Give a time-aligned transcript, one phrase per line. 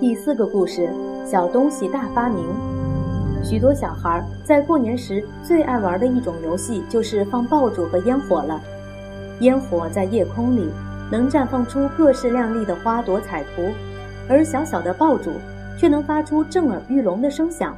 [0.00, 0.88] 第四个故事：
[1.26, 2.46] 小东西大发明。
[3.42, 8.60] 许多小孩在过年时最爱玩的一种游戏就是放爆竹和烟火了。
[9.40, 10.70] 烟火在夜空里
[11.10, 13.72] 能绽放出各式亮丽的花朵彩图，
[14.28, 15.32] 而小小的爆竹
[15.76, 17.76] 却能发出震耳欲聋的声响。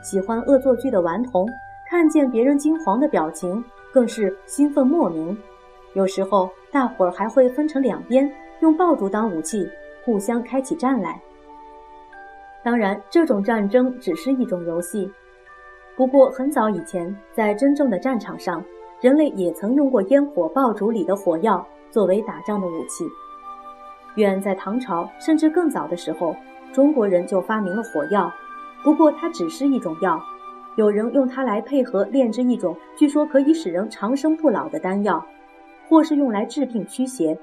[0.00, 1.46] 喜欢恶作剧的顽童
[1.90, 5.36] 看见别人惊慌的表情，更是兴奋莫名。
[5.92, 9.68] 有时候，大伙儿还会分成两边，用爆竹当武器，
[10.06, 11.20] 互相开起战来。
[12.62, 15.10] 当然，这种战争只是一种游戏。
[15.96, 18.62] 不过，很早以前，在真正的战场上，
[19.00, 23.04] 人类也曾用过烟火爆竹里的火药作为打仗的武器。
[24.16, 26.34] 远在唐朝，甚至更早的时候，
[26.72, 28.30] 中国人就发明了火药。
[28.82, 30.20] 不过，它只是一种药，
[30.76, 35.24] 有人用它来配合炼制一种据说可以使人长生不老的丹药，
[35.88, 37.38] 或是用来治病驱邪。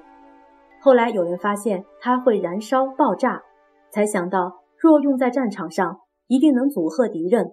[0.80, 3.42] 后来有人发现它会燃烧爆炸，
[3.90, 4.52] 才想到。
[4.80, 7.52] 若用在战场上，一定能阻吓敌人。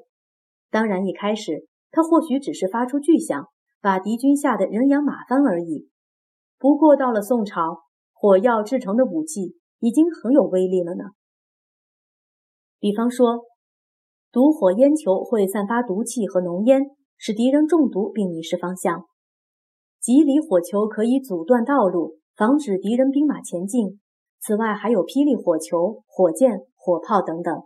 [0.70, 3.48] 当然，一开始它或许只是发出巨响，
[3.80, 5.88] 把敌军吓得人仰马翻而已。
[6.58, 11.04] 不过到了宋朝，火药制成的武器已经很有威力了呢。
[12.80, 13.44] 比方说，
[14.32, 16.82] 毒火烟球会散发毒气和浓烟，
[17.16, 19.06] 使敌人中毒并迷失方向；
[20.00, 24.00] 吉里火球可以阻断道路，防止敌人兵马前进。
[24.40, 26.60] 此外，还有霹雳火球、火箭。
[26.84, 27.62] 火炮等等，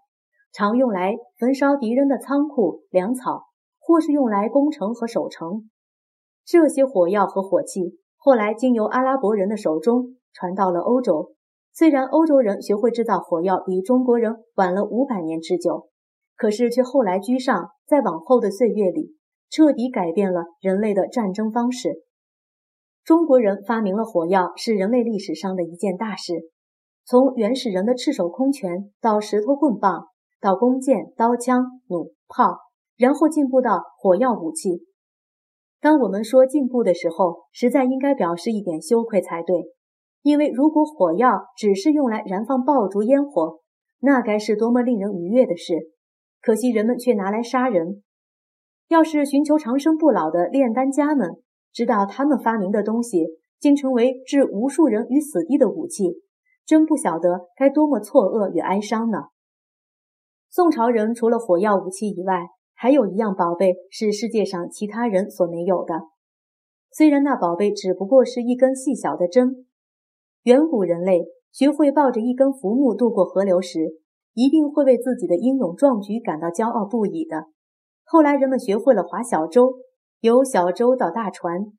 [0.52, 3.46] 常用来焚烧敌人的仓库、粮草，
[3.80, 5.68] 或是用来攻城和守城。
[6.44, 11.32] 这些火药和火器后来经由阿拉伯人的手中传到了欧洲。
[11.72, 15.88] 虽然欧洲人学会制造火药比中国人晚了五百年之久，
[16.36, 19.16] 可是却后来居上，在往后的岁月里，
[19.50, 22.04] 彻底改变了人类的战争方式。
[23.02, 26.52] 中国人发明了火药，是人类历史上的一件大事。
[27.10, 30.08] 从原始人的赤手空拳，到石头棍棒，
[30.42, 32.58] 到弓箭、刀枪、弩炮，
[32.98, 34.82] 然后进步到火药武器。
[35.80, 39.72] 当我们说进步的时候，实在应该表示一点羞愧才对，
[40.20, 43.60] 因为如果火药只是用来燃放爆竹烟火，
[44.00, 45.72] 那该是多么令人愉悦的事！
[46.42, 48.02] 可惜人们却拿来杀人。
[48.88, 51.42] 要是寻求长生不老的炼丹家们
[51.72, 53.24] 知道他们发明的东西
[53.58, 56.20] 竟成为置无数人于死地的武器，
[56.68, 59.28] 真不晓得该多么错愕与哀伤呢。
[60.50, 65.94] 宋朝人除了火药武器以外，还有一样宝贝是世界上其他人所没有的。
[66.92, 69.64] 虽然那宝贝只不过是一根细小的针。
[70.42, 74.02] 远古人类学会抱着一根浮木渡过河流时，
[74.34, 77.46] 一定会为自己的英勇壮举感到骄傲不已的。
[78.04, 79.72] 后来人们学会了划小舟，
[80.20, 81.72] 由小舟到大船。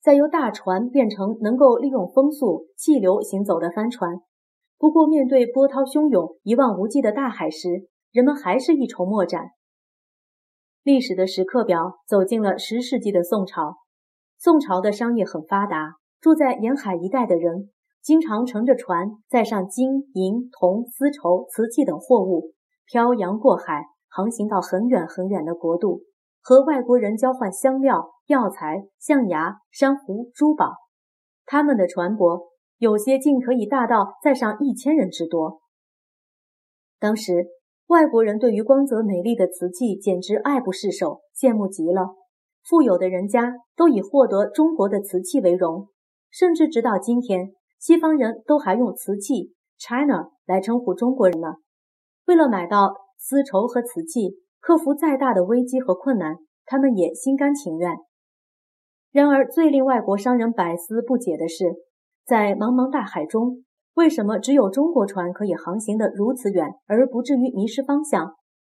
[0.00, 4.20] 再由大船变成能够利用风速、气流行走的帆船。
[4.78, 9.50] 不过，面对波涛汹涌、一望无际的大海时，人们还是一筹莫展。
[10.82, 13.78] 历史的时刻表走进了十世纪的宋朝。
[14.38, 17.70] 宋朝的商业很发达，住在沿海一带的人
[18.02, 22.52] 经常乘着船，载上金银铜丝绸、瓷器等货物，
[22.84, 26.02] 漂洋过海，航行到很远很远的国度。
[26.48, 30.76] 和外国人交换香料、药材、象牙、珊瑚、珠宝，
[31.44, 35.60] 他们的船舶有些竟可以大到载上一千人之多。
[37.00, 37.48] 当时
[37.88, 42.14] 外国人对于光泽美丽的瓷器简直爱不释手，羡慕极了。
[42.62, 45.88] 富有的人家都以获得中国的瓷器为荣，
[46.30, 51.54] 甚至直到今天，西方人都还用瓷器 China 来称呼中国人呢。
[52.26, 54.45] 为了买到丝绸和瓷器。
[54.66, 57.98] 克服再大的危机和困难，他们也心甘情愿。
[59.12, 61.76] 然而，最令外国商人百思不解的是，
[62.24, 63.62] 在茫茫大海中，
[63.94, 68.34] 为什么只有中国船可以航行得如此远，而不至于迷失方向？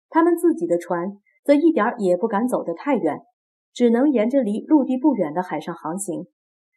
[0.10, 3.22] 他们自己的船则一点也不敢走得太远，
[3.74, 6.26] 只能沿着离陆地不远的海上航行。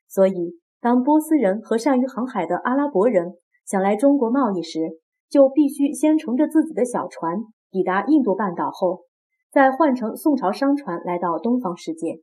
[0.06, 3.32] 所以，当波斯人和善于航海的阿拉伯人
[3.66, 4.78] 想来中国贸易时，
[5.28, 7.40] 就必须先乘着自己的小船。
[7.70, 9.04] 抵达印度半岛后，
[9.50, 12.20] 再换乘宋朝商船来到东方世界。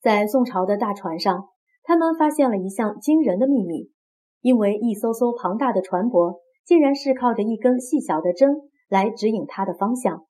[0.00, 1.48] 在宋朝的大船上，
[1.84, 3.92] 他们发现了一项惊人的秘密：
[4.40, 8.56] 因为一艘艘庞大的船舶竟然是靠着一根细小的针
[8.88, 10.26] 来指引它的方向。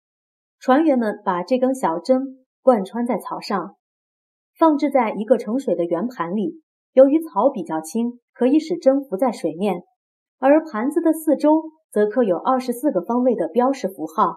[0.58, 3.76] 船员们把这根小针贯穿在草上，
[4.56, 6.62] 放置在一个盛水的圆盘里。
[6.94, 9.82] 由于草比较轻，可以使针浮在水面，
[10.38, 11.70] 而盘子的四周。
[11.90, 14.36] 则刻有二十四个方位的标识符号。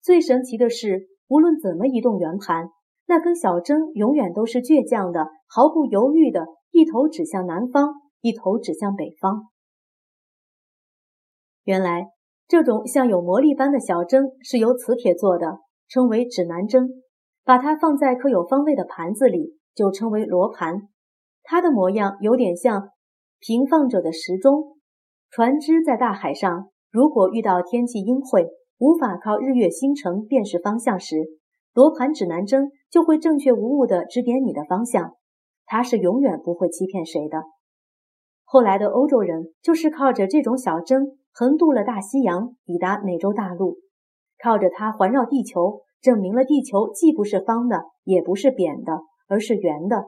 [0.00, 2.68] 最神奇的是，无论怎么移动圆盘，
[3.06, 9.48] 那根小针永远都是倔强的，毫不犹豫的一头指向南方，一头指向北方。
[11.64, 12.06] 原来，
[12.46, 15.58] 这种像有魔力般的小针是由磁铁做的，
[15.88, 16.88] 称为指南针。
[17.44, 20.88] 把它放在刻有方位的盘子里，就称为罗盘。
[21.44, 22.88] 它的模样有点像
[23.38, 24.76] 平放着的时钟。
[25.30, 28.48] 船只在大海上，如果遇到天气阴晦，
[28.78, 31.26] 无法靠日月星辰辨识方向时，
[31.74, 35.12] 罗盘指南针就会正确无误地指点你的方向。
[35.66, 37.42] 它是永远不会欺骗谁的。
[38.44, 43.76] 后来的欧洲人就是靠着这种小针横渡了大西洋，抵达美洲大陆，
[44.42, 45.82] 靠着它环绕地球。
[46.00, 50.06] 证明了地球既不是方的，也不是扁的，而是圆的。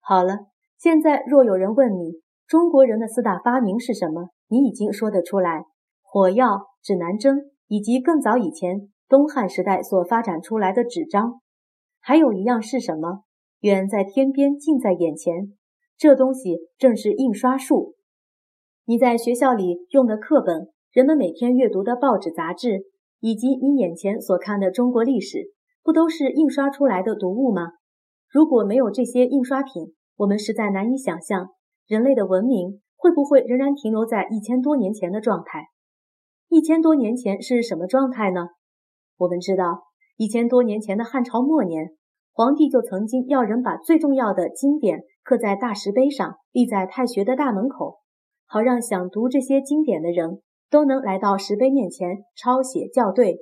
[0.00, 0.46] 好了，
[0.78, 5.64] 现在若有人问你中国人的四大发明是什么，你已经说得出来：
[6.02, 11.40] 火药、指南针，以及更早以前东汉时代所发展出来的纸张。
[12.00, 13.24] 还有一样是什么？
[13.60, 15.52] 远在天边，近在眼前。
[15.96, 17.94] 这东西正是印刷术。
[18.84, 22.84] 你在学校里用的课本，人们每天阅读的报纸、杂志。
[23.20, 25.52] 以及你眼前所看的中国历史，
[25.82, 27.72] 不都是印刷出来的读物吗？
[28.28, 31.48] 如果没有这些印刷品，我们实在难以想象
[31.88, 35.68] 人类的文明会不会仍然停留在一千多年前的状态。
[36.50, 38.48] 一千多年前是什么状态呢？
[39.16, 39.84] 我们知道，
[40.18, 41.92] 一千多年前的汉朝末年，
[42.32, 48.00] 皇帝就曾经要人把最重要的经典刻在大石碑上，立在太学的大门口，
[48.44, 50.42] 好让想读这些经典的人。
[50.70, 53.38] 都能来到石碑面前抄写校对。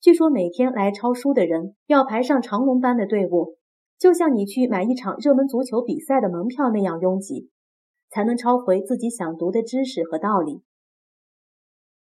[0.00, 3.56] 据说每天来抄书的人要排上长龙般的队伍，
[3.98, 7.50] 就像你去买一场热门足球比赛的门票那样拥挤，
[8.10, 10.62] 才能抄回自己想读的知识和道理。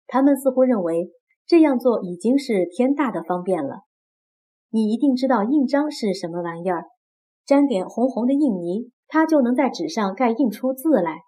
[0.07, 1.11] 他们似乎认为
[1.45, 3.81] 这样做已经是天大的方便了。
[4.69, 6.85] 你一定知道印章是什么玩意儿，
[7.45, 11.19] 沾点红红的印泥，它就能在纸上盖印出字来。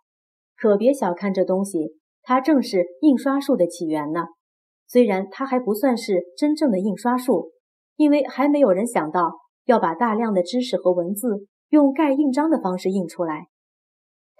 [0.56, 2.00] 可别小看这东西。
[2.26, 4.22] 它正是印刷术的起源呢。
[4.88, 7.52] 虽然它还不算是真正的印刷术，
[7.98, 9.34] 因为还没有人想到
[9.66, 13.48] 要把大量的知识和文字用盖印章的方式印出来。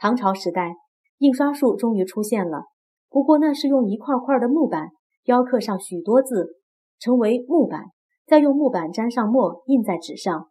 [0.04, 0.76] 唐朝时代，
[1.20, 2.66] 印刷术终于出现了，
[3.10, 4.90] 不过那是用一块块的木板
[5.24, 6.58] 雕刻上许多字，
[7.00, 7.86] 成为木板，
[8.28, 10.50] 再用木板沾上墨印在纸上。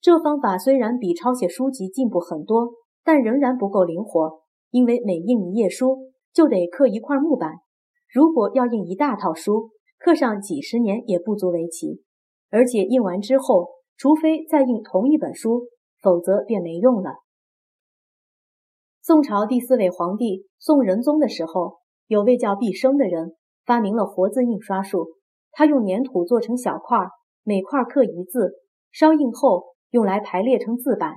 [0.00, 4.38] 这方法虽然比抄写书籍进步很多，但仍然不够灵活，
[4.70, 6.12] 因为每印一页书。
[6.32, 7.56] 就得刻一块木板，
[8.08, 12.04] 如果要印一大套书，刻上几十年也不足为奇。
[12.50, 15.66] 而且印完之后，除非再印同一本书，
[16.00, 17.16] 否则便没用了。
[19.04, 23.34] 宋朝第四位皇帝宋仁宗的时候，有位叫毕升的人
[23.66, 25.08] 发明了活字印刷术。
[25.50, 27.08] 他用粘土做成小块，
[27.42, 28.52] 每块刻一字，
[28.92, 31.14] 烧印后用来排列成字板。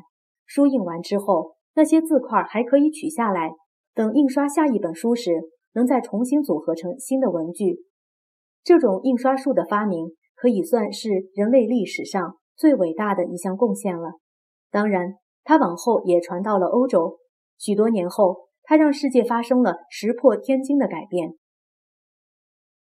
[0.47, 3.51] 书印完之后，那些字块还可以取下来。
[3.93, 5.43] 等印刷下一本书时，
[5.75, 7.83] 能再重新组合成新的文具。
[8.63, 14.13] 这种印刷术的发明可以算是人类历史上最伟大的一项贡献了。
[14.71, 17.19] 当然，它往后也传到了欧洲。
[17.57, 21.35] 许多年后，他让世界发生了石破天惊的改变。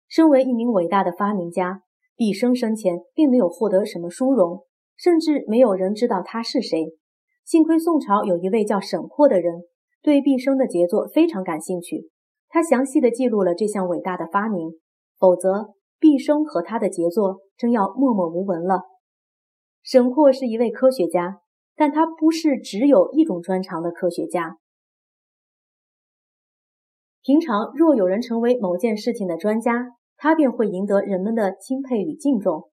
[0.07, 1.83] 身为一名伟大的发明家，
[2.15, 4.65] 毕生生前并没有获得什么殊荣，
[4.97, 6.97] 甚至没有人知道他是谁。
[7.45, 9.63] 幸亏宋朝有一位叫沈括的人。
[10.03, 12.09] 对毕生的杰作非常感兴趣，
[12.49, 14.79] 他详细的记录了这项伟大的发明，
[15.19, 18.81] 否则毕生和他的杰作真要默默无闻了。
[19.83, 21.41] 沈括是一位科学家，
[21.81, 24.59] 但他不是只有一种专长的科学家。
[27.23, 32.69] 平常若有人成为某件事情的专家，他便会赢得人们的钦佩与敬重。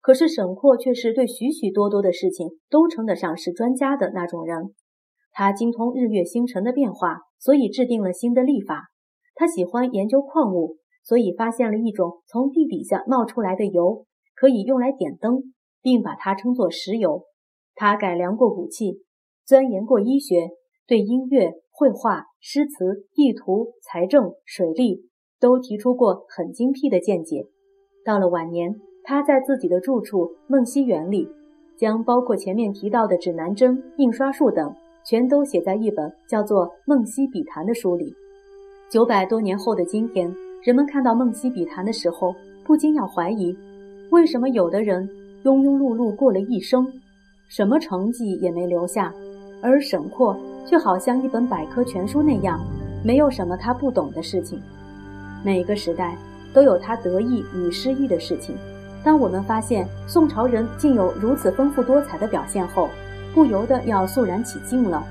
[0.00, 4.76] 可是沈括却是对许许多多的事情都称得上是专家的那种人。
[5.32, 8.84] 他精通日月星辰的变化，所以制定了新的历法。
[9.34, 17.24] 他喜欢研究矿物，所以发现了一种从地底下冒出来的油，可以用来点灯，并把它称作石油。
[17.76, 19.02] 他改良过武器，
[19.44, 20.50] 钻研过医学，
[20.88, 27.46] 对音乐、绘画、诗词、地图、财政、水利都提出过很精辟的见解。
[28.04, 31.28] 到了晚年，他在自己的住处《梦溪园》里，
[31.76, 34.74] 将包括前面提到的指南针、印刷术等。
[35.08, 38.12] 全都写在一本叫做《梦溪笔谈》的书里。
[38.90, 40.28] 九百多年后的今天，
[40.64, 43.56] 人们看到《梦溪笔谈》的时候，不禁要怀疑：
[44.10, 45.08] 为什么有的人
[45.44, 46.84] 庸庸碌碌过了一生，
[47.48, 49.12] 什么成绩也没留下，
[49.62, 50.36] 而沈括
[50.66, 52.60] 却好像一本百科全书那样，
[53.04, 54.60] 没有什么他不懂的事情。
[55.44, 56.16] 每个时代
[56.52, 58.56] 都有他得意与失意的事情。
[59.04, 62.88] 当我们发现宋朝人竟有如此丰富多彩的表现后，
[63.32, 65.06] 不由得要肃然起敬了，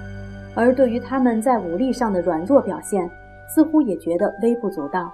[0.54, 3.10] 而对于他们在武力上的软弱表现，
[3.48, 5.10] 似乎也觉得微不足道。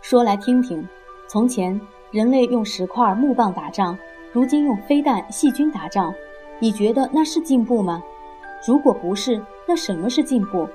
[0.00, 0.86] 说来听听，
[1.28, 3.96] 从前人类用石块、木棒打仗，
[4.34, 6.12] 如今用飞弹、细菌打仗，
[6.58, 8.02] 你觉得那是进步吗？
[8.66, 10.68] 如果不是，那什么是进步？